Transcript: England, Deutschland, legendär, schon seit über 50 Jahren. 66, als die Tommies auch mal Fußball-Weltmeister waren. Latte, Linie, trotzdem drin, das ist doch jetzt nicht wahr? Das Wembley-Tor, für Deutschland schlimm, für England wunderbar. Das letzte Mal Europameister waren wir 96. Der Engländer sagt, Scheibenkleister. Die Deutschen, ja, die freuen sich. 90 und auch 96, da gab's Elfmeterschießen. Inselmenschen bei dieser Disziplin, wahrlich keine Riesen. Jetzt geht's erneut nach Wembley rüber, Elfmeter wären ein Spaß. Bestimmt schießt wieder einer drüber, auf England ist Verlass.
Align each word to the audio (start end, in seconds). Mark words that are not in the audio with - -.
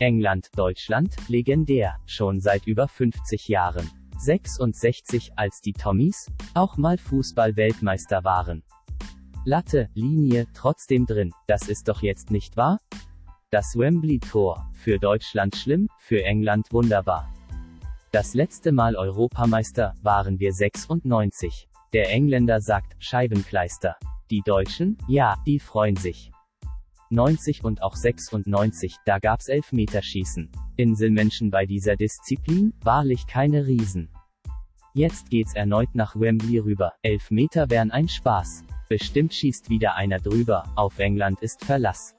England, 0.00 0.48
Deutschland, 0.56 1.14
legendär, 1.28 1.96
schon 2.06 2.40
seit 2.40 2.66
über 2.66 2.88
50 2.88 3.48
Jahren. 3.48 3.90
66, 4.18 5.32
als 5.36 5.60
die 5.60 5.74
Tommies 5.74 6.30
auch 6.54 6.78
mal 6.78 6.96
Fußball-Weltmeister 6.96 8.24
waren. 8.24 8.62
Latte, 9.44 9.90
Linie, 9.94 10.46
trotzdem 10.54 11.04
drin, 11.04 11.32
das 11.46 11.68
ist 11.68 11.88
doch 11.88 12.02
jetzt 12.02 12.30
nicht 12.30 12.56
wahr? 12.56 12.78
Das 13.50 13.76
Wembley-Tor, 13.76 14.70
für 14.72 14.98
Deutschland 14.98 15.54
schlimm, 15.56 15.88
für 15.98 16.24
England 16.24 16.72
wunderbar. 16.72 17.30
Das 18.10 18.32
letzte 18.32 18.72
Mal 18.72 18.96
Europameister 18.96 19.94
waren 20.02 20.40
wir 20.40 20.52
96. 20.52 21.68
Der 21.92 22.10
Engländer 22.10 22.60
sagt, 22.60 22.96
Scheibenkleister. 22.98 23.96
Die 24.30 24.40
Deutschen, 24.40 24.96
ja, 25.08 25.36
die 25.46 25.58
freuen 25.58 25.96
sich. 25.96 26.30
90 27.10 27.64
und 27.64 27.82
auch 27.82 27.96
96, 27.96 28.96
da 29.04 29.18
gab's 29.18 29.48
Elfmeterschießen. 29.48 30.50
Inselmenschen 30.76 31.50
bei 31.50 31.66
dieser 31.66 31.96
Disziplin, 31.96 32.72
wahrlich 32.82 33.26
keine 33.26 33.66
Riesen. 33.66 34.10
Jetzt 34.94 35.30
geht's 35.30 35.54
erneut 35.54 35.94
nach 35.94 36.14
Wembley 36.18 36.58
rüber, 36.58 36.92
Elfmeter 37.02 37.70
wären 37.70 37.90
ein 37.90 38.08
Spaß. 38.08 38.64
Bestimmt 38.88 39.34
schießt 39.34 39.70
wieder 39.70 39.94
einer 39.94 40.18
drüber, 40.18 40.64
auf 40.74 40.98
England 40.98 41.40
ist 41.42 41.64
Verlass. 41.64 42.16